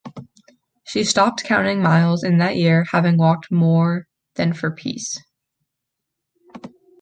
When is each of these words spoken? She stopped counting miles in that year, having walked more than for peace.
She 0.83 1.03
stopped 1.03 1.43
counting 1.43 1.79
miles 1.83 2.23
in 2.23 2.39
that 2.39 2.55
year, 2.55 2.85
having 2.85 3.17
walked 3.17 3.51
more 3.51 4.07
than 4.33 4.51
for 4.51 4.71
peace. 4.71 5.19